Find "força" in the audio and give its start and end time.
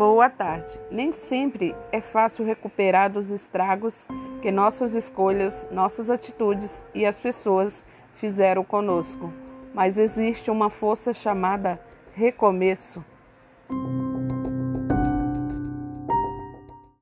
10.70-11.12